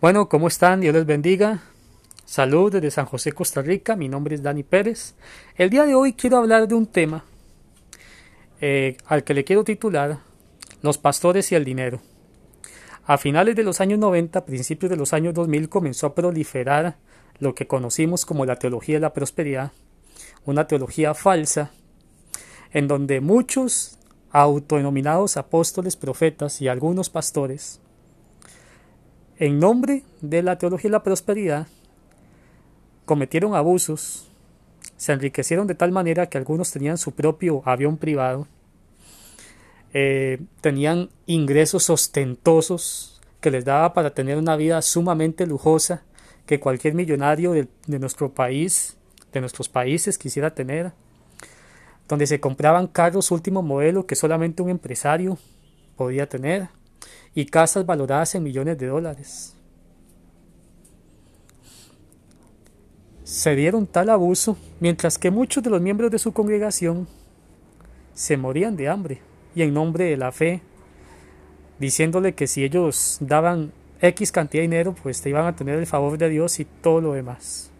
Bueno, 0.00 0.28
¿cómo 0.28 0.46
están? 0.46 0.80
Dios 0.80 0.94
les 0.94 1.06
bendiga. 1.06 1.60
Salud 2.24 2.70
desde 2.70 2.92
San 2.92 3.06
José, 3.06 3.32
Costa 3.32 3.62
Rica. 3.62 3.96
Mi 3.96 4.08
nombre 4.08 4.36
es 4.36 4.44
Dani 4.44 4.62
Pérez. 4.62 5.16
El 5.56 5.70
día 5.70 5.86
de 5.86 5.96
hoy 5.96 6.12
quiero 6.12 6.36
hablar 6.36 6.68
de 6.68 6.76
un 6.76 6.86
tema 6.86 7.24
eh, 8.60 8.96
al 9.06 9.24
que 9.24 9.34
le 9.34 9.42
quiero 9.42 9.64
titular 9.64 10.20
Los 10.82 10.98
pastores 10.98 11.50
y 11.50 11.56
el 11.56 11.64
dinero. 11.64 12.00
A 13.06 13.18
finales 13.18 13.56
de 13.56 13.64
los 13.64 13.80
años 13.80 13.98
90, 13.98 14.46
principios 14.46 14.88
de 14.88 14.96
los 14.96 15.12
años 15.12 15.34
2000, 15.34 15.68
comenzó 15.68 16.06
a 16.06 16.14
proliferar 16.14 16.96
lo 17.40 17.56
que 17.56 17.66
conocimos 17.66 18.24
como 18.24 18.46
la 18.46 18.54
teología 18.54 18.94
de 18.94 19.00
la 19.00 19.12
prosperidad, 19.12 19.72
una 20.44 20.68
teología 20.68 21.12
falsa, 21.12 21.72
en 22.70 22.86
donde 22.86 23.20
muchos 23.20 23.98
autodenominados 24.30 25.36
apóstoles, 25.36 25.96
profetas 25.96 26.62
y 26.62 26.68
algunos 26.68 27.10
pastores 27.10 27.80
en 29.38 29.60
nombre 29.60 30.02
de 30.20 30.42
la 30.42 30.58
teología 30.58 30.88
de 30.88 30.92
la 30.92 31.02
prosperidad, 31.02 31.68
cometieron 33.04 33.54
abusos, 33.54 34.28
se 34.96 35.12
enriquecieron 35.12 35.66
de 35.66 35.76
tal 35.76 35.92
manera 35.92 36.28
que 36.28 36.38
algunos 36.38 36.72
tenían 36.72 36.98
su 36.98 37.12
propio 37.12 37.62
avión 37.64 37.96
privado, 37.96 38.48
eh, 39.94 40.40
tenían 40.60 41.08
ingresos 41.26 41.88
ostentosos 41.88 43.20
que 43.40 43.50
les 43.50 43.64
daba 43.64 43.94
para 43.94 44.10
tener 44.10 44.36
una 44.36 44.56
vida 44.56 44.82
sumamente 44.82 45.46
lujosa 45.46 46.02
que 46.44 46.60
cualquier 46.60 46.94
millonario 46.94 47.52
de, 47.52 47.68
de 47.86 47.98
nuestro 47.98 48.34
país, 48.34 48.96
de 49.32 49.40
nuestros 49.40 49.68
países 49.68 50.18
quisiera 50.18 50.54
tener, 50.54 50.92
donde 52.08 52.26
se 52.26 52.40
compraban 52.40 52.88
carros 52.88 53.30
último 53.30 53.62
modelo 53.62 54.06
que 54.06 54.16
solamente 54.16 54.62
un 54.62 54.70
empresario 54.70 55.38
podía 55.96 56.28
tener, 56.28 56.68
y 57.38 57.46
casas 57.46 57.86
valoradas 57.86 58.34
en 58.34 58.42
millones 58.42 58.76
de 58.78 58.88
dólares. 58.88 59.54
Se 63.22 63.54
dieron 63.54 63.86
tal 63.86 64.10
abuso, 64.10 64.56
mientras 64.80 65.18
que 65.18 65.30
muchos 65.30 65.62
de 65.62 65.70
los 65.70 65.80
miembros 65.80 66.10
de 66.10 66.18
su 66.18 66.32
congregación 66.32 67.06
se 68.12 68.36
morían 68.36 68.76
de 68.76 68.88
hambre 68.88 69.20
y 69.54 69.62
en 69.62 69.72
nombre 69.72 70.06
de 70.06 70.16
la 70.16 70.32
fe, 70.32 70.62
diciéndole 71.78 72.34
que 72.34 72.48
si 72.48 72.64
ellos 72.64 73.18
daban 73.20 73.70
X 74.00 74.32
cantidad 74.32 74.62
de 74.62 74.68
dinero, 74.68 74.96
pues 75.00 75.24
iban 75.24 75.46
a 75.46 75.54
tener 75.54 75.78
el 75.78 75.86
favor 75.86 76.18
de 76.18 76.30
Dios 76.30 76.58
y 76.58 76.64
todo 76.64 77.00
lo 77.00 77.12
demás. 77.12 77.70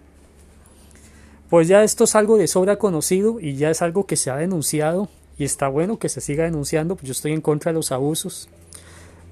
Pues 1.51 1.67
ya 1.67 1.83
esto 1.83 2.05
es 2.05 2.15
algo 2.15 2.37
de 2.37 2.47
sobra 2.47 2.77
conocido 2.77 3.41
y 3.41 3.57
ya 3.57 3.71
es 3.71 3.83
algo 3.83 4.07
que 4.07 4.15
se 4.15 4.31
ha 4.31 4.37
denunciado 4.37 5.09
y 5.37 5.43
está 5.43 5.67
bueno 5.67 5.99
que 5.99 6.09
se 6.09 6.21
siga 6.21 6.45
denunciando, 6.45 6.95
pues 6.95 7.09
yo 7.09 7.13
estoy 7.13 7.33
en 7.33 7.41
contra 7.41 7.73
de 7.73 7.75
los 7.75 7.91
abusos. 7.91 8.49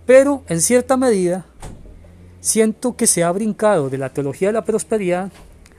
Pero, 0.06 0.44
en 0.48 0.60
cierta 0.60 0.96
medida, 0.96 1.46
siento 2.40 2.96
que 2.96 3.08
se 3.08 3.24
ha 3.24 3.32
brincado 3.32 3.90
de 3.90 3.98
la 3.98 4.10
teología 4.10 4.48
de 4.48 4.54
la 4.54 4.64
prosperidad 4.64 5.32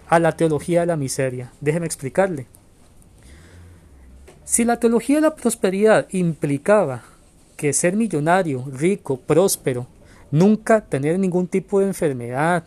a 0.09 0.19
la 0.19 0.33
teología 0.33 0.81
de 0.81 0.87
la 0.87 0.97
miseria. 0.97 1.53
Déjeme 1.61 1.85
explicarle. 1.85 2.47
Si 4.43 4.65
la 4.65 4.79
teología 4.79 5.17
de 5.17 5.21
la 5.21 5.35
prosperidad 5.35 6.07
implicaba 6.11 7.03
que 7.55 7.71
ser 7.71 7.95
millonario, 7.95 8.65
rico, 8.71 9.17
próspero, 9.17 9.87
nunca 10.29 10.81
tener 10.81 11.17
ningún 11.19 11.47
tipo 11.47 11.79
de 11.79 11.87
enfermedad 11.87 12.65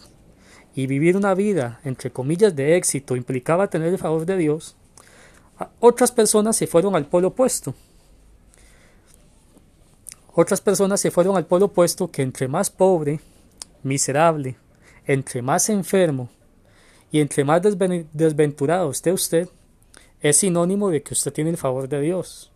y 0.75 0.87
vivir 0.87 1.17
una 1.17 1.35
vida, 1.35 1.81
entre 1.85 2.11
comillas, 2.11 2.57
de 2.57 2.77
éxito 2.77 3.17
implicaba 3.17 3.69
tener 3.69 3.89
el 3.89 3.99
favor 3.99 4.25
de 4.25 4.39
Dios, 4.39 4.77
otras 5.79 6.11
personas 6.11 6.57
se 6.57 6.67
fueron 6.67 6.97
al 6.97 7.07
polo 7.07 7.29
opuesto 7.29 7.75
otras 10.35 10.61
personas 10.61 11.01
se 11.01 11.11
fueron 11.11 11.37
al 11.37 11.47
polo 11.47 11.67
opuesto 11.67 12.09
que 12.11 12.23
entre 12.23 12.49
más 12.49 12.71
pobre, 12.71 13.21
miserable, 13.83 14.57
entre 15.07 15.43
más 15.43 15.69
enfermo 15.69 16.29
y 17.11 17.21
entre 17.21 17.45
más 17.45 17.61
desventurado 17.63 18.91
esté 18.91 19.13
usted, 19.13 19.49
es 20.21 20.37
sinónimo 20.37 20.91
de 20.91 21.03
que 21.03 21.15
usted 21.15 21.33
tiene 21.33 21.51
el 21.51 21.57
favor 21.57 21.89
de 21.89 22.01
Dios. 22.01 22.53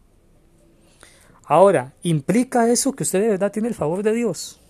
Ahora, 1.47 1.95
¿implica 2.03 2.71
eso 2.71 2.93
que 2.93 3.03
usted 3.03 3.21
de 3.21 3.29
verdad 3.29 3.53
tiene 3.53 3.69
el 3.69 3.75
favor 3.75 4.03
de 4.03 4.13
Dios? 4.13 4.61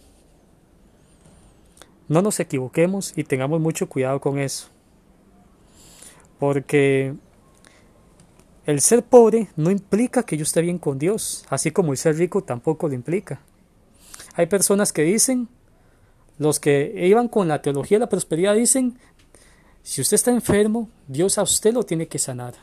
No 2.08 2.20
nos 2.20 2.40
equivoquemos 2.40 3.16
y 3.16 3.24
tengamos 3.24 3.60
mucho 3.60 3.88
cuidado 3.88 4.20
con 4.20 4.38
eso. 4.38 4.68
Porque 6.38 7.14
el 8.66 8.80
ser 8.80 9.04
pobre 9.04 9.48
no 9.56 9.70
implica 9.70 10.22
que 10.22 10.36
yo 10.36 10.42
esté 10.42 10.62
bien 10.62 10.78
con 10.78 10.98
Dios, 10.98 11.44
así 11.50 11.70
como 11.70 11.92
el 11.92 11.98
ser 11.98 12.16
rico 12.16 12.42
tampoco 12.42 12.88
lo 12.88 12.94
implica. 12.94 13.40
Hay 14.34 14.46
personas 14.46 14.92
que 14.92 15.02
dicen, 15.02 15.48
los 16.38 16.60
que 16.60 16.92
iban 17.06 17.28
con 17.28 17.46
la 17.46 17.60
teología 17.60 17.96
de 17.96 18.00
la 18.00 18.08
prosperidad 18.08 18.54
dicen, 18.54 18.98
si 19.82 20.00
usted 20.00 20.14
está 20.14 20.30
enfermo, 20.30 20.88
Dios 21.06 21.36
a 21.36 21.42
usted 21.42 21.74
lo 21.74 21.82
tiene 21.82 22.08
que 22.08 22.18
sanar. 22.18 22.54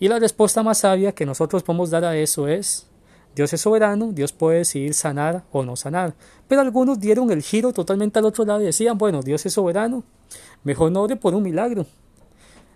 Y 0.00 0.08
la 0.08 0.18
respuesta 0.18 0.64
más 0.64 0.78
sabia 0.78 1.12
que 1.12 1.24
nosotros 1.24 1.62
podemos 1.62 1.90
dar 1.90 2.04
a 2.04 2.16
eso 2.16 2.48
es, 2.48 2.88
Dios 3.36 3.52
es 3.52 3.60
soberano, 3.60 4.10
Dios 4.12 4.32
puede 4.32 4.58
decidir 4.58 4.94
sanar 4.94 5.44
o 5.52 5.62
no 5.62 5.76
sanar. 5.76 6.14
Pero 6.48 6.60
algunos 6.60 6.98
dieron 6.98 7.30
el 7.30 7.40
giro 7.40 7.72
totalmente 7.72 8.18
al 8.18 8.24
otro 8.24 8.44
lado 8.44 8.60
y 8.60 8.64
decían, 8.64 8.98
bueno, 8.98 9.22
Dios 9.22 9.46
es 9.46 9.52
soberano, 9.52 10.02
mejor 10.64 10.90
no 10.90 11.02
ore 11.02 11.14
por 11.14 11.34
un 11.34 11.44
milagro, 11.44 11.86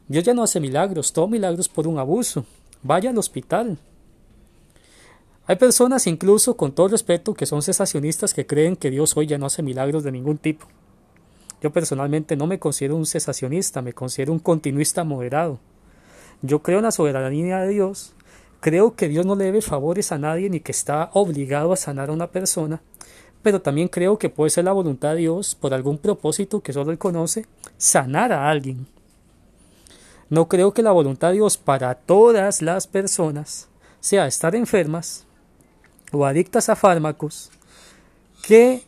Dios 0.09 0.23
ya 0.23 0.35
no 0.35 0.45
hace 0.45 0.61
milagros, 0.61 1.13
todo 1.13 1.27
milagros 1.27 1.69
por 1.69 1.89
un 1.89 1.99
abuso. 1.99 2.45
Vaya 2.83 3.11
al 3.11 3.19
hospital. 3.19 3.77
Hay 5.49 5.57
personas 5.57 6.07
incluso, 6.07 6.57
con 6.57 6.73
todo 6.73 6.89
respeto, 6.89 7.35
que 7.35 7.47
son 7.47 7.63
cesacionistas 7.63 8.35
que 8.35 8.47
creen 8.47 8.77
que 8.77 8.91
Dios 8.91 9.17
hoy 9.17 9.27
ya 9.27 9.39
no 9.39 9.47
hace 9.47 9.63
milagros 9.63 10.05
de 10.05 10.13
ningún 10.13 10.39
tipo. 10.39 10.67
Yo 11.61 11.73
personalmente 11.73 12.37
no 12.37 12.47
me 12.47 12.59
considero 12.59 12.97
un 12.97 13.07
cesacionista, 13.07 13.83
me 13.83 13.93
considero 13.93 14.33
un 14.33 14.39
continuista 14.39 15.05
moderado. 15.05 15.59
Yo 16.43 16.63
creo 16.63 16.79
en 16.79 16.85
la 16.85 16.93
soberanía 16.93 17.59
de 17.59 17.69
Dios, 17.69 18.13
creo 18.61 18.95
que 18.95 19.09
Dios 19.09 19.27
no 19.27 19.35
le 19.35 19.47
debe 19.47 19.63
favores 19.63 20.13
a 20.13 20.19
nadie 20.19 20.51
ni 20.51 20.61
que 20.61 20.73
está 20.73 21.11
obligado 21.15 21.73
a 21.73 21.77
sanar 21.77 22.11
a 22.11 22.13
una 22.13 22.31
persona, 22.31 22.83
pero 23.43 23.63
también 23.63 23.89
creo 23.89 24.19
que 24.19 24.29
puede 24.29 24.51
ser 24.51 24.65
la 24.65 24.73
voluntad 24.73 25.15
de 25.15 25.21
Dios, 25.21 25.55
por 25.55 25.73
algún 25.73 25.99
propósito 25.99 26.61
que 26.61 26.73
solo 26.73 26.91
Él 26.91 26.99
conoce, 26.99 27.47
sanar 27.79 28.33
a 28.33 28.51
alguien. 28.51 28.87
No 30.29 30.49
creo 30.49 30.73
que 30.73 30.83
la 30.83 30.93
voluntad 30.93 31.29
de 31.29 31.35
Dios 31.35 31.57
para 31.57 31.95
todas 31.95 32.61
las 32.61 32.87
personas 32.87 33.69
sea 34.01 34.27
estar 34.27 34.57
enfermas 34.57 35.25
o 36.13 36.25
adictas 36.25 36.69
a 36.69 36.77
fármacos, 36.77 37.51
que 38.43 38.83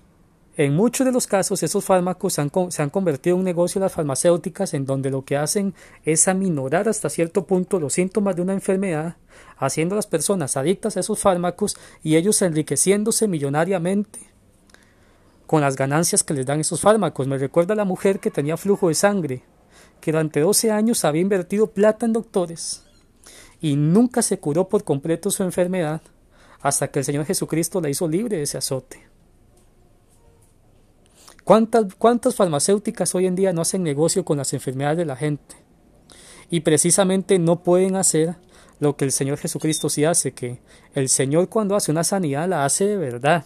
en 0.57 0.75
muchos 0.75 1.07
de 1.07 1.13
los 1.13 1.29
casos 1.29 1.63
esos 1.63 1.85
fármacos 1.85 2.33
se 2.33 2.41
han, 2.41 2.91
convertido 2.91 3.37
en 3.37 3.41
un 3.41 3.45
negocio 3.45 3.79
de 3.79 3.85
las 3.85 3.93
farmacéuticas 3.93 4.75
en 4.75 4.85
donde 4.85 5.11
lo 5.11 5.25
que 5.25 5.37
hacen 5.37 5.75
es 6.05 6.27
aminorar 6.27 6.89
hasta 6.89 7.09
cierto 7.09 7.47
punto 7.47 7.79
los 7.79 7.93
síntomas 7.93 8.35
de 8.35 8.43
una 8.43 8.55
enfermedad, 8.55 9.17
haciendo 9.57 9.95
a 9.95 9.97
las 9.97 10.09
personas 10.09 10.57
adictas 10.57 10.97
a 10.97 11.01
esos 11.01 11.21
fármacos 11.21 11.77
y 12.03 12.17
ellos 12.17 12.43
enriqueciéndose 12.43 13.29
millonariamente 13.29 14.19
con 15.47 15.61
las 15.61 15.77
ganancias 15.77 16.25
que 16.25 16.35
les 16.35 16.47
dan 16.47 16.59
esos 16.59 16.81
fármacos. 16.81 17.29
Me 17.29 17.39
recuerda 17.39 17.75
a 17.75 17.77
la 17.77 17.85
mujer 17.85 18.19
que 18.19 18.33
tenía 18.33 18.57
flujo 18.57 18.89
de 18.89 18.95
sangre 18.95 19.45
que 20.01 20.13
durante 20.13 20.41
12 20.41 20.71
años 20.71 21.05
había 21.05 21.23
invertido 21.23 21.69
plata 21.71 22.07
en 22.07 22.13
doctores 22.13 22.85
y 23.61 23.77
nunca 23.77 24.23
se 24.23 24.39
curó 24.39 24.69
por 24.69 24.85
completo 24.85 25.31
su 25.31 25.43
enfermedad 25.43 26.03
hasta 26.61 26.89
que 26.89 27.01
el 27.01 27.05
Señor 27.05 27.25
Jesucristo 27.25 27.81
la 27.81 27.89
hizo 27.89 28.09
libre 28.09 28.37
de 28.37 28.43
ese 28.43 28.59
azote. 28.59 29.07
¿Cuántas, 31.45 31.95
¿Cuántas 31.95 32.35
farmacéuticas 32.35 33.15
hoy 33.15 33.27
en 33.27 33.35
día 33.35 33.53
no 33.53 33.63
hacen 33.63 33.83
negocio 33.83 34.25
con 34.25 34.39
las 34.39 34.53
enfermedades 34.53 34.99
de 34.99 35.07
la 35.07 35.17
gente? 35.17 35.57
Y 36.51 36.61
precisamente 36.61 37.39
no 37.39 37.63
pueden 37.63 37.97
hacer 37.97 38.37
lo 38.81 38.97
que 38.97 39.05
el 39.05 39.13
Señor 39.13 39.39
Jesucristo 39.39 39.89
sí 39.89 40.05
hace, 40.05 40.33
que 40.33 40.61
el 40.95 41.09
Señor 41.09 41.49
cuando 41.49 41.75
hace 41.75 41.91
una 41.91 42.05
sanidad 42.05 42.49
la 42.49 42.65
hace 42.65 42.87
de 42.87 42.97
verdad 42.97 43.45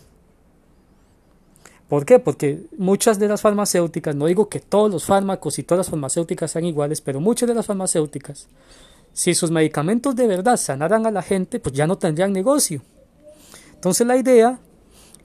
¿Por 1.92 2.06
qué? 2.06 2.18
Porque 2.18 2.62
muchas 2.78 3.18
de 3.18 3.28
las 3.28 3.42
farmacéuticas, 3.42 4.16
no 4.16 4.24
digo 4.24 4.48
que 4.48 4.60
todos 4.60 4.90
los 4.90 5.04
fármacos 5.04 5.58
y 5.58 5.62
todas 5.62 5.80
las 5.80 5.90
farmacéuticas 5.90 6.50
sean 6.50 6.64
iguales, 6.64 7.02
pero 7.02 7.20
muchas 7.20 7.46
de 7.46 7.54
las 7.54 7.66
farmacéuticas, 7.66 8.48
si 9.12 9.34
sus 9.34 9.50
medicamentos 9.50 10.16
de 10.16 10.26
verdad 10.26 10.56
sanaran 10.56 11.04
a 11.04 11.10
la 11.10 11.20
gente, 11.20 11.60
pues 11.60 11.74
ya 11.74 11.86
no 11.86 11.98
tendrían 11.98 12.32
negocio. 12.32 12.80
Entonces 13.74 14.06
la 14.06 14.16
idea 14.16 14.58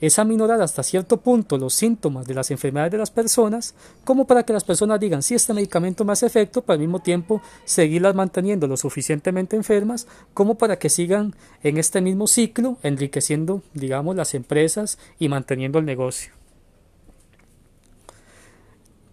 es 0.02 0.20
aminorar 0.20 0.62
hasta 0.62 0.84
cierto 0.84 1.22
punto 1.22 1.58
los 1.58 1.74
síntomas 1.74 2.28
de 2.28 2.34
las 2.34 2.52
enfermedades 2.52 2.92
de 2.92 2.98
las 2.98 3.12
personas, 3.12 3.74
como 4.04 4.28
para 4.28 4.44
que 4.44 4.52
las 4.52 4.66
personas 4.66 5.00
digan 5.00 5.24
si 5.24 5.36
este 5.36 5.54
medicamento 5.54 6.04
me 6.04 6.12
hace 6.12 6.26
efecto, 6.26 6.64
pero 6.64 6.74
al 6.74 6.80
mismo 6.80 7.00
tiempo 7.00 7.42
seguirlas 7.64 8.14
manteniendo 8.14 8.68
lo 8.68 8.76
suficientemente 8.76 9.56
enfermas, 9.56 10.06
como 10.34 10.56
para 10.56 10.78
que 10.78 10.90
sigan 10.90 11.34
en 11.64 11.78
este 11.78 12.02
mismo 12.02 12.28
ciclo, 12.28 12.78
enriqueciendo, 12.84 13.62
digamos, 13.74 14.18
las 14.18 14.34
empresas 14.34 15.00
y 15.18 15.30
manteniendo 15.30 15.80
el 15.80 15.86
negocio. 15.86 16.37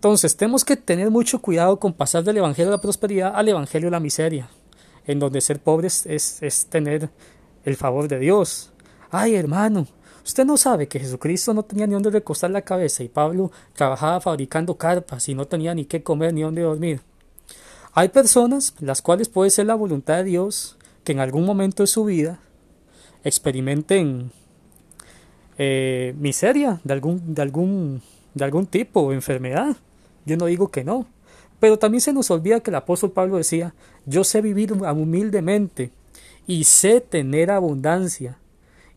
Entonces, 0.05 0.37
tenemos 0.37 0.67
que 0.67 0.77
tener 0.77 1.11
mucho 1.11 1.41
cuidado 1.41 1.79
con 1.81 1.95
pasar 1.95 2.23
del 2.25 2.37
Evangelio 2.37 2.71
de 2.71 2.77
la 2.77 2.81
prosperidad 2.83 3.33
al 3.35 3.49
Evangelio 3.49 3.87
de 3.87 3.93
la 3.93 4.01
miseria, 4.01 4.51
en 5.06 5.19
donde 5.19 5.41
ser 5.41 5.61
pobres 5.61 6.05
es, 6.05 6.43
es 6.43 6.67
tener 6.67 7.09
el 7.65 7.75
favor 7.75 8.06
de 8.06 8.19
Dios. 8.19 8.71
Ay, 9.11 9.35
hermano, 9.35 9.87
Usted 10.23 10.45
no 10.45 10.59
sabe 10.59 10.89
que 10.89 11.01
Jesucristo 11.01 11.55
no 11.55 11.62
tenía 11.62 11.87
ni 11.87 11.95
dónde 11.95 12.11
recostar 12.11 12.51
la 12.51 12.61
cabeza 12.61 13.03
y 13.03 13.09
Pablo 13.09 13.51
trabajaba 13.73 14.21
fabricando 14.21 14.77
carpas 14.77 15.27
y 15.31 15.35
no 15.35 15.47
tenía 15.47 15.75
ni 15.75 15.87
qué 15.87 16.03
comer 16.03 16.35
ni 16.35 16.43
dónde 16.43 16.61
dormir. 16.61 17.01
Hay 17.95 18.11
personas, 18.11 18.75
las 18.81 19.01
cuales 19.01 19.31
puede 19.31 19.49
ser 19.49 19.65
la 19.65 19.75
voluntad 19.75 20.19
de 20.19 20.25
Dios, 20.25 20.77
que 21.03 21.12
en 21.12 21.21
algún 21.21 21.47
momento 21.47 21.83
de 21.83 21.87
su 21.87 22.05
vida 22.05 22.41
experimenten 23.23 24.33
eh, 25.56 26.15
miseria 26.19 26.81
de 26.85 26.93
algún, 26.93 27.35
de, 27.35 27.41
algún, 27.41 28.03
de 28.35 28.45
algún 28.45 28.67
tipo 28.67 29.11
enfermedad. 29.11 29.77
Yo 30.26 30.37
no 30.37 30.47
digo 30.47 30.71
que 30.71 30.85
no. 30.85 31.06
Pero 31.61 31.79
también 31.79 32.00
se 32.00 32.12
nos 32.12 32.31
olvida 32.31 32.61
que 32.61 32.71
el 32.71 32.76
apóstol 32.76 33.12
Pablo 33.12 33.37
decía, 33.37 33.75
yo 34.06 34.25
sé 34.25 34.41
vivir 34.41 34.73
humildemente 34.73 35.93
y 36.47 36.65
sé 36.65 37.00
tener 37.00 37.50
abundancia. 37.50 38.38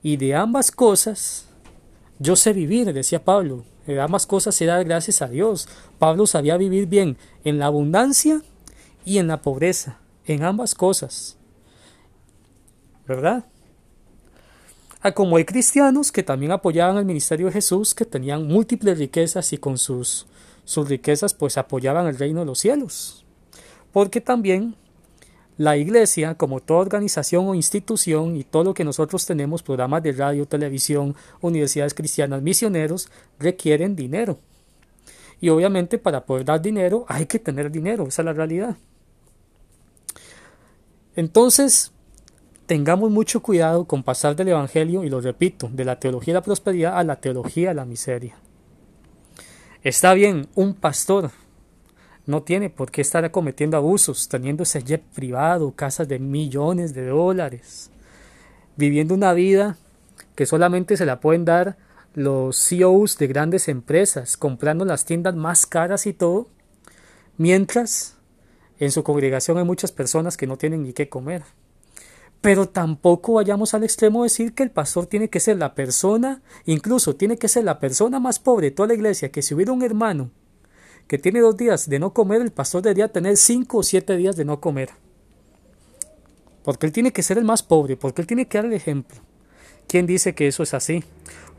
Y 0.04 0.18
de 0.18 0.36
ambas 0.36 0.72
cosas, 0.72 1.48
yo 2.20 2.36
sé 2.36 2.54
vivir, 2.54 2.92
decía 2.94 3.24
Pablo. 3.24 3.64
De 3.86 4.02
ambas 4.02 4.28
cosas 4.28 4.54
se 4.54 4.66
da 4.66 4.84
gracias 4.84 5.22
a 5.22 5.28
Dios. 5.28 5.70
Pablo 5.98 6.28
sabía 6.28 6.58
vivir 6.58 6.88
bien 6.88 7.18
en 7.46 7.58
la 7.58 7.68
abundancia 7.68 8.42
y 9.06 9.18
en 9.18 9.28
la 9.28 9.42
pobreza, 9.42 10.00
en 10.26 10.44
ambas 10.44 10.76
cosas. 10.76 11.38
¿Verdad? 13.08 13.46
Ah, 15.02 15.14
como 15.14 15.38
hay 15.38 15.46
cristianos 15.46 16.12
que 16.12 16.24
también 16.24 16.52
apoyaban 16.52 16.98
el 16.98 17.06
ministerio 17.06 17.46
de 17.46 17.54
Jesús, 17.54 17.96
que 17.96 18.04
tenían 18.04 18.46
múltiples 18.46 18.98
riquezas 18.98 19.54
y 19.54 19.58
con 19.58 19.78
sus, 19.78 20.28
sus 20.68 20.90
riquezas 20.90 21.34
pues 21.34 21.58
apoyaban 21.58 22.08
el 22.08 22.20
reino 22.20 22.42
de 22.42 22.46
los 22.46 22.60
cielos. 22.60 23.26
Porque 23.94 24.20
también 24.20 24.76
la 25.56 25.78
iglesia, 25.78 26.36
como 26.36 26.60
toda 26.60 26.82
organización 26.82 27.48
o 27.48 27.56
institución 27.56 28.36
y 28.36 28.44
todo 28.44 28.66
lo 28.66 28.74
que 28.74 28.84
nosotros 28.84 29.26
tenemos, 29.26 29.64
programas 29.64 30.04
de 30.04 30.12
radio, 30.12 30.46
televisión, 30.46 31.16
universidades 31.40 31.94
cristianas, 31.94 32.42
misioneros, 32.42 33.10
requieren 33.40 33.96
dinero. 33.96 34.40
Y 35.40 35.48
obviamente 35.48 35.98
para 35.98 36.26
poder 36.26 36.44
dar 36.44 36.62
dinero 36.62 37.06
hay 37.08 37.28
que 37.28 37.40
tener 37.40 37.72
dinero, 37.72 38.06
esa 38.06 38.22
es 38.22 38.26
la 38.26 38.34
realidad. 38.34 38.76
Entonces, 41.16 41.94
tengamos 42.66 43.10
mucho 43.10 43.42
cuidado 43.42 43.86
con 43.86 44.04
pasar 44.04 44.36
del 44.36 44.50
Evangelio, 44.50 45.06
y 45.06 45.10
lo 45.10 45.22
repito, 45.22 45.70
de 45.72 45.86
la 45.86 45.98
teología 45.98 46.34
de 46.34 46.40
la 46.40 46.44
prosperidad 46.44 46.98
a 46.98 47.06
la 47.06 47.22
teología 47.22 47.70
de 47.70 47.76
la 47.76 47.86
miseria. 47.86 48.36
Está 49.88 50.14
bien, 50.14 50.50
un 50.54 50.74
pastor 50.74 51.32
no 52.26 52.44
tiene 52.44 52.70
por 52.70 52.92
qué 52.92 53.00
estar 53.00 53.32
cometiendo 53.32 53.78
abusos, 53.78 54.28
teniendo 54.28 54.64
ese 54.64 54.84
jet 54.84 55.02
privado, 55.02 55.72
casas 55.72 56.10
de 56.10 56.20
millones 56.20 56.94
de 56.94 57.08
dólares, 57.08 57.90
viviendo 58.76 59.14
una 59.14 59.32
vida 59.32 59.78
que 60.36 60.46
solamente 60.46 60.98
se 60.98 61.06
la 61.06 61.22
pueden 61.22 61.46
dar 61.46 61.78
los 62.16 62.58
CEOs 62.68 63.18
de 63.18 63.28
grandes 63.28 63.70
empresas, 63.70 64.36
comprando 64.36 64.84
las 64.84 65.06
tiendas 65.06 65.38
más 65.38 65.66
caras 65.66 66.06
y 66.06 66.12
todo, 66.12 66.50
mientras 67.38 68.18
en 68.80 68.92
su 68.92 69.06
congregación 69.06 69.58
hay 69.58 69.64
muchas 69.64 69.94
personas 69.94 70.36
que 70.36 70.48
no 70.48 70.58
tienen 70.58 70.84
ni 70.84 70.92
qué 70.92 71.08
comer. 71.08 71.44
Pero 72.42 72.70
tampoco 72.70 73.34
vayamos 73.34 73.74
al 73.74 73.84
extremo 73.84 74.22
de 74.22 74.26
decir 74.26 74.54
que 74.54 74.64
el 74.64 74.72
pastor 74.72 75.08
tiene 75.08 75.30
que 75.30 75.40
ser 75.40 75.58
la 75.58 75.74
persona, 75.74 76.42
incluso 76.66 77.16
tiene 77.16 77.38
que 77.38 77.48
ser 77.48 77.64
la 77.64 77.80
persona 77.80 78.20
más 78.20 78.40
pobre 78.40 78.68
de 78.68 78.72
toda 78.72 78.88
la 78.88 78.94
iglesia, 78.94 79.32
que 79.32 79.42
si 79.42 79.54
hubiera 79.54 79.72
un 79.72 79.84
hermano 79.84 80.32
que 81.08 81.18
tiene 81.18 81.40
dos 81.40 81.56
días 81.56 81.90
de 81.90 82.00
no 82.00 82.14
comer, 82.14 82.42
el 82.42 82.52
pastor 82.52 82.82
debería 82.82 83.08
tener 83.08 83.38
cinco 83.38 83.80
o 83.80 83.84
siete 83.84 84.16
días 84.18 84.36
de 84.36 84.46
no 84.46 84.60
comer. 84.60 84.90
Porque 86.64 86.86
él 86.86 86.92
tiene 86.92 87.14
que 87.14 87.24
ser 87.24 87.38
el 87.38 87.46
más 87.46 87.64
pobre, 87.64 87.96
porque 87.96 88.22
él 88.22 88.28
tiene 88.28 88.48
que 88.48 88.58
dar 88.58 88.66
el 88.66 88.74
ejemplo. 88.74 89.22
¿Quién 89.88 90.06
dice 90.06 90.36
que 90.36 90.48
eso 90.48 90.64
es 90.64 90.74
así? 90.74 91.04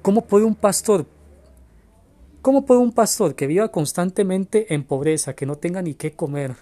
¿Cómo 0.02 0.26
puede 0.26 0.44
un 0.44 0.54
pastor, 0.54 1.06
cómo 2.42 2.66
puede 2.66 2.80
un 2.80 2.92
pastor 2.92 3.34
que 3.34 3.46
viva 3.46 3.68
constantemente 3.72 4.74
en 4.74 4.84
pobreza, 4.84 5.34
que 5.34 5.46
no 5.46 5.56
tenga 5.56 5.80
ni 5.80 5.94
qué 5.94 6.12
comer, 6.12 6.56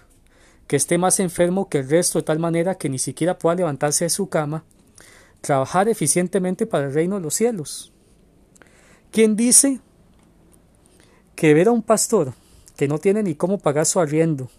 que 0.67 0.75
esté 0.75 0.97
más 0.97 1.19
enfermo 1.19 1.69
que 1.69 1.79
el 1.79 1.89
resto 1.89 2.19
de 2.19 2.23
tal 2.23 2.39
manera 2.39 2.75
que 2.75 2.89
ni 2.89 2.99
siquiera 2.99 3.39
pueda 3.39 3.55
levantarse 3.55 4.05
de 4.05 4.09
su 4.09 4.29
cama, 4.29 4.63
trabajar 5.41 5.89
eficientemente 5.89 6.65
para 6.65 6.87
el 6.87 6.93
reino 6.93 7.15
de 7.15 7.21
los 7.21 7.33
cielos? 7.33 7.93
¿Quién 9.11 9.35
dice 9.35 9.79
que 11.35 11.53
ver 11.53 11.69
a 11.69 11.71
un 11.71 11.83
pastor 11.83 12.33
que 12.75 12.87
no 12.87 12.99
tiene 12.99 13.23
ni 13.23 13.35
cómo 13.35 13.57
pagar 13.57 13.85
su 13.85 13.99
arriendo, 13.99 14.49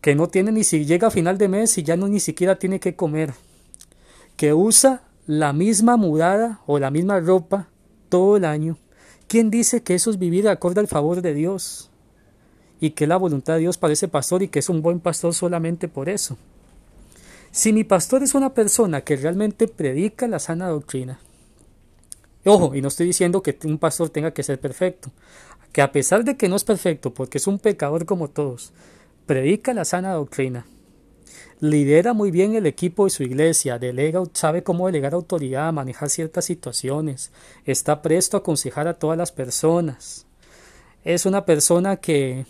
que 0.00 0.14
no 0.14 0.28
tiene 0.28 0.52
ni 0.52 0.64
si 0.64 0.84
llega 0.84 1.08
a 1.08 1.12
final 1.12 1.38
de 1.38 1.48
mes 1.48 1.78
y 1.78 1.82
ya 1.82 1.96
no 1.96 2.08
ni 2.08 2.20
siquiera 2.20 2.58
tiene 2.58 2.80
que 2.80 2.96
comer, 2.96 3.34
que 4.36 4.54
usa 4.54 5.02
la 5.26 5.52
misma 5.52 5.96
mudada 5.96 6.60
o 6.66 6.78
la 6.78 6.90
misma 6.90 7.20
ropa 7.20 7.68
todo 8.08 8.36
el 8.36 8.44
año. 8.44 8.78
¿Quién 9.28 9.50
dice 9.50 9.82
que 9.82 9.94
eso 9.94 10.10
es 10.10 10.18
vivir 10.18 10.48
acorde 10.48 10.80
al 10.80 10.88
favor 10.88 11.22
de 11.22 11.34
Dios? 11.34 11.91
Y 12.82 12.90
que 12.90 13.06
la 13.06 13.16
voluntad 13.16 13.54
de 13.54 13.60
Dios 13.60 13.78
para 13.78 13.92
ese 13.92 14.08
pastor 14.08 14.42
y 14.42 14.48
que 14.48 14.58
es 14.58 14.68
un 14.68 14.82
buen 14.82 14.98
pastor 14.98 15.32
solamente 15.34 15.86
por 15.86 16.08
eso. 16.08 16.36
Si 17.52 17.72
mi 17.72 17.84
pastor 17.84 18.24
es 18.24 18.34
una 18.34 18.54
persona 18.54 19.02
que 19.02 19.14
realmente 19.14 19.68
predica 19.68 20.26
la 20.26 20.40
sana 20.40 20.66
doctrina, 20.66 21.20
ojo, 22.44 22.74
y 22.74 22.82
no 22.82 22.88
estoy 22.88 23.06
diciendo 23.06 23.40
que 23.40 23.56
un 23.66 23.78
pastor 23.78 24.10
tenga 24.10 24.32
que 24.32 24.42
ser 24.42 24.58
perfecto, 24.58 25.12
que 25.70 25.80
a 25.80 25.92
pesar 25.92 26.24
de 26.24 26.36
que 26.36 26.48
no 26.48 26.56
es 26.56 26.64
perfecto, 26.64 27.14
porque 27.14 27.38
es 27.38 27.46
un 27.46 27.60
pecador 27.60 28.04
como 28.04 28.26
todos, 28.26 28.72
predica 29.26 29.74
la 29.74 29.84
sana 29.84 30.14
doctrina, 30.14 30.66
lidera 31.60 32.14
muy 32.14 32.32
bien 32.32 32.56
el 32.56 32.66
equipo 32.66 33.04
de 33.04 33.10
su 33.10 33.22
iglesia, 33.22 33.78
delega, 33.78 34.20
sabe 34.32 34.64
cómo 34.64 34.86
delegar 34.86 35.14
autoridad, 35.14 35.72
manejar 35.72 36.10
ciertas 36.10 36.46
situaciones, 36.46 37.30
está 37.64 38.02
presto 38.02 38.36
a 38.36 38.40
aconsejar 38.40 38.88
a 38.88 38.94
todas 38.94 39.16
las 39.16 39.30
personas. 39.30 40.26
Es 41.04 41.26
una 41.26 41.44
persona 41.44 41.98
que 41.98 42.46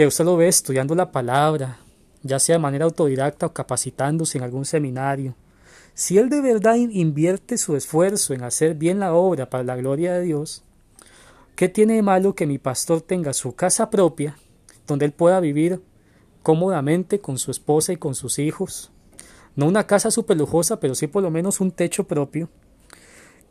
que 0.00 0.06
usted 0.06 0.24
lo 0.24 0.38
ve 0.38 0.48
estudiando 0.48 0.94
la 0.94 1.12
palabra, 1.12 1.76
ya 2.22 2.38
sea 2.38 2.54
de 2.54 2.58
manera 2.58 2.86
autodidacta 2.86 3.44
o 3.44 3.52
capacitándose 3.52 4.38
en 4.38 4.44
algún 4.44 4.64
seminario. 4.64 5.34
Si 5.92 6.16
él 6.16 6.30
de 6.30 6.40
verdad 6.40 6.76
invierte 6.76 7.58
su 7.58 7.76
esfuerzo 7.76 8.32
en 8.32 8.42
hacer 8.42 8.76
bien 8.76 8.98
la 8.98 9.12
obra 9.12 9.50
para 9.50 9.62
la 9.62 9.76
gloria 9.76 10.14
de 10.14 10.22
Dios, 10.22 10.64
¿Qué 11.54 11.68
tiene 11.68 11.96
de 11.96 12.02
malo 12.02 12.34
que 12.34 12.46
mi 12.46 12.56
pastor 12.56 13.02
tenga 13.02 13.34
su 13.34 13.54
casa 13.54 13.90
propia, 13.90 14.38
donde 14.86 15.04
él 15.04 15.12
pueda 15.12 15.38
vivir 15.38 15.82
cómodamente 16.42 17.20
con 17.20 17.36
su 17.36 17.50
esposa 17.50 17.92
y 17.92 17.98
con 17.98 18.14
sus 18.14 18.38
hijos? 18.38 18.90
No 19.54 19.66
una 19.66 19.86
casa 19.86 20.10
súper 20.10 20.38
lujosa, 20.38 20.80
pero 20.80 20.94
sí 20.94 21.08
por 21.08 21.22
lo 21.22 21.30
menos 21.30 21.60
un 21.60 21.72
techo 21.72 22.04
propio. 22.04 22.48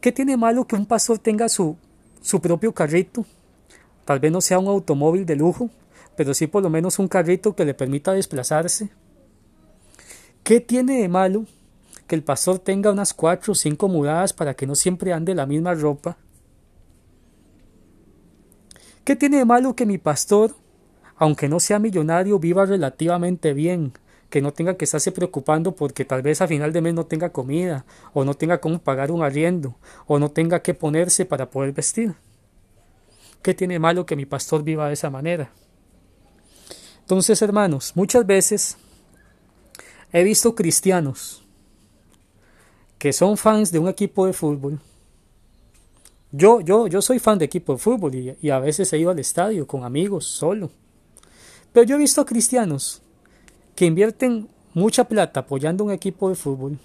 ¿Qué 0.01 0.11
tiene 0.11 0.31
de 0.31 0.37
malo 0.37 0.65
que 0.65 0.75
un 0.75 0.87
pastor 0.87 1.19
tenga 1.19 1.47
su, 1.47 1.77
su 2.23 2.41
propio 2.41 2.73
carrito? 2.73 3.23
Tal 4.03 4.19
vez 4.19 4.31
no 4.31 4.41
sea 4.41 4.57
un 4.57 4.67
automóvil 4.67 5.27
de 5.27 5.35
lujo, 5.35 5.69
pero 6.19 6.33
sí 6.33 6.47
por 6.47 6.61
lo 6.61 6.69
menos 6.69 6.99
un 6.99 7.07
carrito 7.07 7.55
que 7.55 7.63
le 7.63 7.73
permita 7.73 8.11
desplazarse. 8.11 8.89
¿Qué 10.43 10.59
tiene 10.59 10.99
de 10.99 11.07
malo 11.07 11.45
que 12.07 12.15
el 12.15 12.23
pastor 12.23 12.59
tenga 12.59 12.91
unas 12.91 13.13
cuatro 13.13 13.53
o 13.53 13.55
cinco 13.55 13.87
mudadas 13.87 14.33
para 14.33 14.53
que 14.53 14.67
no 14.67 14.75
siempre 14.75 15.13
ande 15.13 15.33
la 15.33 15.45
misma 15.45 15.73
ropa? 15.75 16.17
¿Qué 19.05 19.15
tiene 19.15 19.37
de 19.37 19.45
malo 19.45 19.77
que 19.77 19.85
mi 19.85 19.97
pastor, 19.97 20.57
aunque 21.15 21.47
no 21.47 21.61
sea 21.61 21.79
millonario, 21.79 22.37
viva 22.37 22.65
relativamente 22.65 23.53
bien? 23.53 23.93
Que 24.29 24.41
no 24.41 24.51
tenga 24.51 24.75
que 24.75 24.83
estarse 24.83 25.13
preocupando 25.13 25.73
porque 25.73 26.03
tal 26.03 26.21
vez 26.21 26.41
a 26.41 26.49
final 26.49 26.73
de 26.73 26.81
mes 26.81 26.93
no 26.95 27.05
tenga 27.05 27.29
comida, 27.29 27.85
o 28.11 28.25
no 28.25 28.33
tenga 28.33 28.59
cómo 28.59 28.79
pagar 28.79 29.09
un 29.09 29.23
arriendo, 29.23 29.77
o 30.05 30.19
no 30.19 30.31
tenga 30.31 30.61
que 30.63 30.73
ponerse 30.73 31.23
para 31.23 31.49
poder 31.49 31.71
vestir. 31.71 32.13
¿Qué 33.41 33.53
tiene 33.53 33.75
de 33.75 33.79
malo 33.79 34.05
que 34.05 34.17
mi 34.17 34.25
pastor 34.25 34.63
viva 34.63 34.87
de 34.87 34.95
esa 34.95 35.09
manera? 35.09 35.53
Entonces, 37.09 37.41
hermanos, 37.41 37.93
muchas 37.95 38.23
veces 38.23 38.77
he 40.13 40.23
visto 40.23 40.53
cristianos 40.53 41.43
que 42.99 43.11
son 43.13 43.35
fans 43.35 43.71
de 43.71 43.79
un 43.79 43.87
equipo 43.87 44.27
de 44.27 44.33
fútbol 44.33 44.79
yo, 46.31 46.61
yo, 46.61 46.85
yo 46.85 47.01
soy 47.01 47.17
fan 47.17 47.39
de 47.39 47.45
equipo 47.45 47.73
de 47.73 47.79
fútbol 47.79 48.13
y, 48.13 48.49
a 48.51 48.59
veces 48.59 48.93
he 48.93 48.99
ido 48.99 49.09
al 49.09 49.17
estadio 49.17 49.65
con 49.65 49.83
amigos, 49.83 50.25
solo. 50.25 50.69
Pero 51.73 51.83
yo 51.85 51.95
he 51.95 51.99
visto 51.99 52.23
cristianos 52.25 53.01
que 53.75 53.85
invierten 53.85 54.47
mucha 54.75 55.05
plata 55.05 55.39
apoyando 55.39 55.83
un 55.83 55.91
equipo 55.91 56.29
de 56.29 56.35
fútbol, 56.35 56.77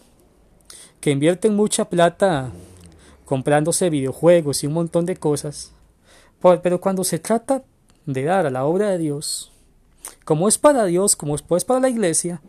que 1.00 1.11
invierten 1.11 1.54
mucha 1.54 1.85
plata 1.85 2.50
comprándose 3.26 3.90
videojuegos 3.90 4.64
y 4.64 4.66
un 4.66 4.73
montón 4.73 5.04
de 5.04 5.16
cosas, 5.16 5.73
pero 6.62 6.81
cuando 6.81 7.04
se 7.04 7.19
trata 7.19 7.62
de 8.07 8.25
dar 8.25 8.47
a 8.47 8.50
la 8.50 8.64
obra 8.64 8.88
de 8.88 8.99
Dios, 8.99 9.53
como 10.25 10.49
es 10.49 10.58
para 10.58 10.84
Dios, 10.84 11.16
como 11.16 11.34
es 11.34 11.42
pues 11.42 11.64
para 11.64 11.80
la 11.80 11.88
iglesia, 11.88 12.42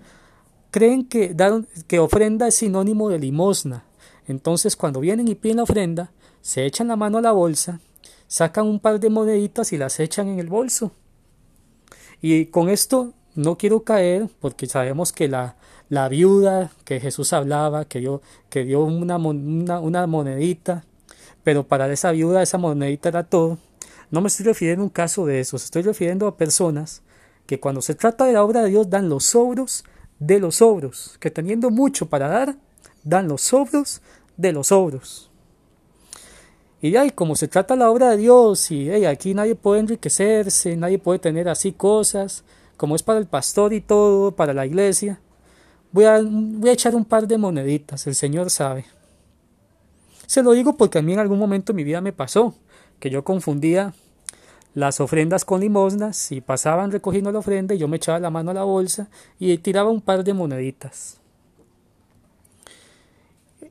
creen 0.72 1.06
que, 1.06 1.34
dar, 1.34 1.64
que 1.88 2.00
ofrenda 2.00 2.48
es 2.48 2.56
sinónimo 2.56 3.10
de 3.10 3.20
limosna. 3.20 3.86
Entonces 4.28 4.76
cuando 4.76 5.00
vienen 5.00 5.28
y 5.28 5.36
piden 5.36 5.58
la 5.58 5.64
ofrenda, 5.64 6.12
se 6.42 6.66
echan 6.66 6.88
la 6.88 6.96
mano 6.96 7.18
a 7.18 7.22
la 7.22 7.32
bolsa, 7.32 7.80
sacan 8.28 8.68
un 8.68 8.80
par 8.80 9.00
de 9.00 9.10
moneditas 9.10 9.74
y 9.74 9.78
las 9.78 10.00
echan 10.00 10.28
en 10.28 10.40
el 10.40 10.48
bolso. 10.48 10.92
Y 12.22 12.48
con 12.48 12.70
esto 12.70 13.14
no 13.36 13.58
quiero 13.58 13.84
caer 13.84 14.30
porque 14.40 14.68
sabemos 14.68 15.12
que 15.12 15.28
la, 15.28 15.56
la 15.90 16.10
viuda 16.10 16.72
que 16.84 17.00
Jesús 17.00 17.34
hablaba, 17.34 17.86
que 17.86 18.00
dio, 18.00 18.22
que 18.50 18.64
dio 18.64 18.84
una, 18.84 19.18
una, 19.18 20.08
monedita, 20.08 20.86
pero 21.44 21.68
para 21.68 21.92
esa 21.92 22.12
viuda 22.12 22.42
esa 22.42 22.58
monedita 22.58 23.10
era 23.10 23.24
todo. 23.24 23.58
No 24.12 24.22
me 24.22 24.28
estoy 24.28 24.46
refiriendo 24.46 24.82
a 24.82 24.86
un 24.86 24.90
caso 24.90 25.26
de 25.26 25.40
esos, 25.40 25.64
estoy 25.64 25.82
refiriendo 25.84 26.28
a 26.28 26.38
personas 26.38 27.02
que 27.46 27.60
cuando 27.60 27.82
se 27.82 27.96
trata 27.96 28.26
de 28.26 28.34
la 28.34 28.44
obra 28.44 28.64
de 28.64 28.70
Dios 28.70 28.90
dan 28.90 29.10
los 29.10 29.26
sobros 29.26 29.84
de 30.20 30.40
los 30.40 30.58
sobros, 30.58 31.18
que 31.20 31.32
teniendo 31.32 31.70
mucho 31.70 32.08
para 32.08 32.28
dar, 32.28 32.56
dan 33.04 33.28
los 33.28 33.42
sobros 33.42 34.02
de 34.38 34.52
los 34.54 34.68
sobros. 34.68 35.30
Y 36.82 36.94
como 37.12 37.36
se 37.36 37.48
trata 37.48 37.76
la 37.76 37.90
obra 37.90 38.12
de 38.12 38.18
Dios, 38.18 38.70
y 38.70 38.92
aquí 39.06 39.34
nadie 39.34 39.56
puede 39.56 39.80
enriquecerse, 39.80 40.76
nadie 40.78 41.00
puede 41.00 41.20
tener 41.20 41.50
así 41.50 41.72
cosas, 41.72 42.44
como 42.78 42.96
es 42.96 43.04
para 43.04 43.20
el 43.20 43.26
pastor 43.26 43.74
y 43.74 43.82
todo, 43.82 44.36
para 44.36 44.54
la 44.54 44.66
iglesia, 44.66 45.20
voy 45.92 46.06
a, 46.06 46.22
voy 46.22 46.70
a 46.70 46.74
echar 46.74 46.96
un 46.96 47.06
par 47.06 47.28
de 47.28 47.38
moneditas, 47.38 48.06
el 48.08 48.16
Señor 48.16 48.50
sabe. 48.52 48.86
Se 50.28 50.44
lo 50.44 50.52
digo 50.52 50.76
porque 50.76 51.00
a 51.00 51.02
mí 51.02 51.14
en 51.14 51.20
algún 51.20 51.40
momento 51.40 51.74
de 51.74 51.78
mi 51.78 51.84
vida 51.84 52.02
me 52.02 52.14
pasó, 52.14 52.56
que 53.00 53.10
yo 53.10 53.24
confundía 53.24 53.94
las 54.76 55.00
ofrendas 55.00 55.46
con 55.46 55.62
limosnas 55.62 56.32
y 56.32 56.42
pasaban 56.42 56.92
recogiendo 56.92 57.32
la 57.32 57.40
ofrenda 57.40 57.74
y 57.74 57.78
yo 57.78 57.88
me 57.88 57.98
echaba 57.98 58.20
la 58.20 58.30
mano 58.30 58.52
a 58.52 58.54
la 58.54 58.64
bolsa 58.64 59.10
y 59.40 59.58
tiraba 59.58 59.90
un 59.90 60.02
par 60.02 60.24
de 60.24 60.34
moneditas. 60.34 61.20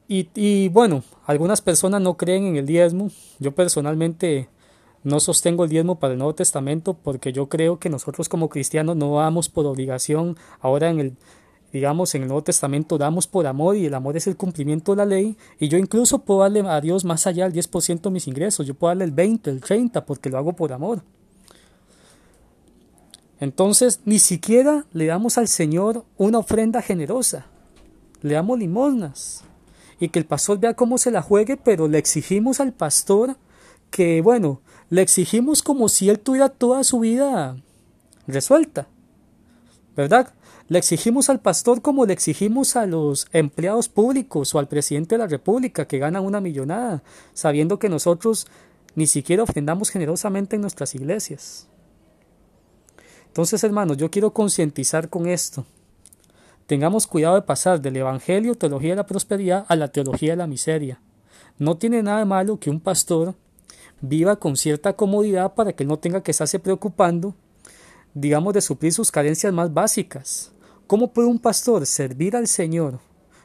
Y, 0.09 0.29
y, 0.35 0.69
bueno, 0.71 1.05
algunas 1.27 1.63
personas 1.63 2.01
no 2.01 2.17
creen 2.17 2.45
en 2.45 2.57
el 2.57 2.67
diezmo. 2.67 3.11
Yo 3.39 3.53
personalmente 3.53 4.49
no 5.03 5.21
sostengo 5.21 5.65
el 5.65 5.71
diezmo 5.71 5.99
para 5.99 6.15
el 6.15 6.19
Nuevo 6.19 6.35
Testamento 6.35 6.95
porque 6.95 7.33
yo 7.33 7.49
creo 7.49 7.79
que 7.79 7.91
nosotros 7.91 8.29
como 8.29 8.49
cristianos 8.49 8.97
no 8.97 9.15
damos 9.17 9.49
por 9.51 9.67
obligación. 9.67 10.37
Ahora 10.61 10.89
en 10.89 11.01
el, 11.01 11.17
digamos, 11.75 12.15
en 12.15 12.23
el 12.23 12.29
Nuevo 12.29 12.45
Testamento 12.45 12.99
damos 12.99 13.27
por 13.27 13.49
amor 13.49 13.77
y 13.77 13.87
el 13.87 13.95
amor 13.95 14.17
es 14.17 14.29
el 14.29 14.37
cumplimiento 14.37 14.93
de 14.93 14.97
la 14.97 15.07
ley. 15.07 15.37
Y 15.59 15.67
yo 15.67 15.77
incluso 15.77 16.21
puedo 16.21 16.43
darle 16.43 16.61
a 16.61 16.81
Dios 16.81 17.05
más 17.05 17.27
allá 17.27 17.49
del 17.49 17.53
10% 17.53 18.01
de 18.01 18.11
mis 18.11 18.29
ingresos. 18.29 18.65
Yo 18.65 18.75
puedo 18.75 18.93
darle 18.93 19.07
el 19.07 19.11
20, 19.11 19.51
el 19.51 19.61
30 19.61 20.07
porque 20.07 20.31
lo 20.31 20.39
hago 20.39 20.53
por 20.53 20.73
amor. 20.73 21.03
Entonces, 23.41 24.03
ni 24.05 24.21
siquiera 24.21 24.87
le 24.93 25.07
damos 25.07 25.37
al 25.37 25.49
Señor 25.49 26.05
una 26.17 26.39
ofrenda 26.39 26.81
generosa. 26.81 27.47
Le 28.23 28.35
damos 28.35 28.57
limosnas 28.57 29.43
y 29.99 30.11
que 30.11 30.21
el 30.21 30.27
pastor 30.27 30.61
vea 30.61 30.75
cómo 30.75 30.97
se 30.97 31.11
la 31.11 31.23
juegue, 31.23 31.57
pero 31.57 31.89
le 31.89 31.99
exigimos 31.99 32.61
al 32.61 32.73
pastor 32.73 33.37
que, 33.91 34.23
bueno, 34.23 34.61
le 34.91 35.03
exigimos 35.03 35.61
como 35.61 35.89
si 35.89 36.09
él 36.09 36.21
tuviera 36.21 36.51
toda 36.51 36.85
su 36.85 37.01
vida 37.01 37.57
resuelta, 38.29 38.87
¿verdad? 39.97 40.33
Le 40.67 40.79
exigimos 40.79 41.29
al 41.29 41.41
pastor 41.41 41.83
como 41.83 42.07
le 42.07 42.15
exigimos 42.15 42.75
a 42.77 42.87
los 42.87 43.27
empleados 43.33 43.91
públicos 43.91 44.55
o 44.55 44.59
al 44.59 44.67
presidente 44.67 45.15
de 45.15 45.19
la 45.19 45.27
República 45.27 45.87
que 45.87 45.99
ganan 45.99 46.25
una 46.25 46.41
millonada, 46.41 47.03
sabiendo 47.35 47.79
que 47.79 47.91
nosotros 47.91 48.47
ni 48.95 49.07
siquiera 49.07 49.43
ofrendamos 49.43 49.91
generosamente 49.91 50.57
en 50.57 50.63
nuestras 50.63 50.95
iglesias. 50.95 51.69
Entonces, 53.27 53.63
hermanos, 53.63 53.99
yo 53.99 54.11
quiero 54.11 54.33
concientizar 54.33 55.11
con 55.11 55.27
esto. 55.27 55.67
Tengamos 56.67 57.07
cuidado 57.07 57.35
de 57.35 57.43
pasar 57.43 57.83
del 57.83 57.97
Evangelio, 57.97 58.55
teología 58.55 58.91
de 58.91 58.97
la 58.97 59.07
prosperidad, 59.07 59.67
a 59.69 59.77
la 59.77 59.89
teología 59.89 60.31
de 60.31 60.37
la 60.37 60.47
miseria. 60.47 60.99
No 61.59 61.77
tiene 61.77 62.03
nada 62.03 62.21
de 62.21 62.25
malo 62.25 62.59
que 62.59 62.71
un 62.71 62.81
pastor 62.81 63.35
viva 64.01 64.37
con 64.37 64.57
cierta 64.57 64.95
comodidad 64.95 65.53
para 65.53 65.75
que 65.75 65.85
no 65.85 65.99
tenga 65.99 66.23
que 66.23 66.31
estarse 66.31 66.59
preocupando, 66.59 67.35
digamos, 68.15 68.55
de 68.55 68.63
suplir 68.63 68.95
sus 68.95 69.11
carencias 69.11 69.53
más 69.53 69.75
básicas. 69.75 70.54
¿Cómo 70.87 71.13
puede 71.13 71.29
un 71.29 71.39
pastor 71.39 71.87
servir 71.87 72.37
al 72.37 72.47
Señor 72.47 73.01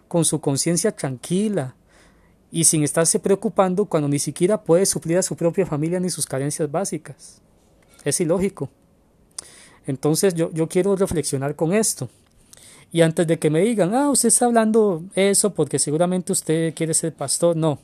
con 0.07 0.25
su 0.25 0.41
conciencia 0.41 0.91
tranquila 0.91 1.75
y 2.51 2.65
sin 2.65 2.83
estarse 2.83 3.19
preocupando 3.19 3.85
cuando 3.85 4.09
ni 4.09 4.19
siquiera 4.19 4.61
puede 4.61 4.85
suplir 4.85 5.17
a 5.17 5.23
su 5.23 5.35
propia 5.37 5.65
familia 5.65 5.99
ni 5.99 6.09
sus 6.09 6.25
carencias 6.25 6.69
básicas? 6.69 7.41
Es 8.03 8.19
ilógico. 8.19 8.69
Entonces 9.87 10.33
yo, 10.33 10.51
yo 10.51 10.67
quiero 10.67 10.95
reflexionar 10.95 11.55
con 11.55 11.73
esto. 11.73 12.09
Y 12.91 13.01
antes 13.01 13.25
de 13.25 13.39
que 13.39 13.49
me 13.49 13.61
digan, 13.61 13.93
ah, 13.93 14.09
usted 14.09 14.27
está 14.27 14.45
hablando 14.45 15.03
eso 15.15 15.53
porque 15.53 15.79
seguramente 15.79 16.33
usted 16.33 16.73
quiere 16.73 16.93
ser 16.93 17.13
pastor, 17.13 17.55
no. 17.55 17.79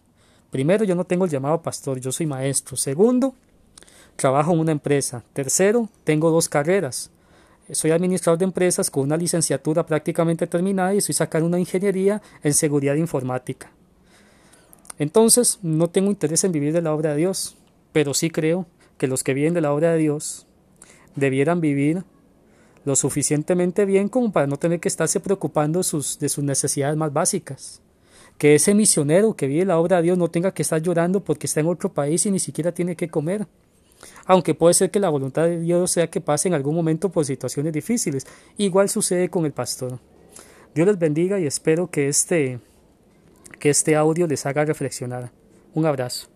Primero, 0.50 0.83
yo 0.83 0.95
no 0.95 1.05
tengo 1.05 1.25
el 1.25 1.31
llamado 1.31 1.62
pastor, 1.62 2.00
yo 2.00 2.12
soy 2.12 2.25
maestro. 2.25 2.75
Segundo, 2.75 3.35
trabajo 4.15 4.51
en 4.51 4.59
una 4.59 4.71
empresa. 4.71 5.24
Tercero, 5.33 5.89
tengo 6.03 6.31
dos 6.31 6.50
carreras. 6.50 7.12
Soy 7.72 7.89
administrador 7.91 8.38
de 8.38 8.45
empresas 8.45 8.91
con 8.91 9.03
una 9.03 9.17
licenciatura 9.17 9.86
prácticamente 9.86 10.45
terminada 10.45 10.93
y 10.93 11.00
estoy 11.00 11.15
sacando 11.15 11.48
una 11.48 11.60
ingeniería 11.60 12.22
en 12.43 12.53
seguridad 12.53 12.93
informática. 12.93 13.72
Entonces, 15.00 15.60
no 15.63 15.89
tengo 15.89 16.12
interés 16.12 16.43
en 16.43 16.51
vivir 16.51 16.74
de 16.74 16.84
la 16.84 16.93
obra 16.93 17.12
de 17.12 17.17
Dios, 17.17 17.57
pero 17.91 18.13
sí 18.13 18.29
creo 18.29 18.67
que 18.98 19.07
los 19.07 19.24
que 19.24 19.34
viven 19.34 19.55
de 19.55 19.62
la 19.62 19.74
obra 19.74 19.91
de 19.91 19.98
Dios 19.98 20.45
debieran 21.15 21.60
vivir 21.60 22.03
lo 22.86 22.95
suficientemente 22.95 23.86
bien 23.86 24.10
como 24.10 24.31
para 24.31 24.45
no 24.45 24.57
tener 24.57 24.79
que 24.79 24.88
estarse 24.88 25.19
preocupando 25.19 25.79
de 25.79 25.84
sus 26.29 26.43
necesidades 26.43 26.95
más 26.95 27.12
básicas. 27.12 27.81
Que 28.38 28.53
ese 28.53 28.75
misionero 28.75 29.36
que 29.36 29.48
vive 29.48 29.65
la 29.65 29.79
obra 29.79 29.98
de 29.98 30.03
Dios 30.03 30.17
no 30.19 30.27
tenga 30.27 30.53
que 30.53 30.62
estar 30.62 30.81
llorando 30.81 31.24
porque 31.24 31.48
está 31.48 31.62
en 31.62 31.67
otro 31.67 31.91
país 31.91 32.25
y 32.27 32.31
ni 32.31 32.39
siquiera 32.39 32.72
tiene 32.74 32.95
que 32.95 33.10
comer. 33.10 33.48
Aunque 34.25 34.53
puede 34.53 34.73
ser 34.73 34.91
que 34.91 34.99
la 34.99 35.09
voluntad 35.09 35.45
de 35.45 35.59
Dios 35.59 35.91
sea 35.91 36.09
que 36.09 36.21
pase 36.21 36.47
en 36.47 36.53
algún 36.53 36.75
momento 36.75 37.09
por 37.09 37.25
situaciones 37.25 37.73
difíciles. 37.73 38.25
Igual 38.57 38.89
sucede 38.89 39.29
con 39.29 39.45
el 39.45 39.51
pastor. 39.51 39.99
Dios 40.73 40.87
les 40.87 40.99
bendiga 40.99 41.39
y 41.39 41.45
espero 41.45 41.89
que 41.89 42.07
este, 42.07 42.59
que 43.59 43.69
este 43.69 43.95
audio 43.95 44.27
les 44.27 44.45
haga 44.45 44.65
reflexionar. 44.65 45.31
Un 45.73 45.85
abrazo. 45.85 46.35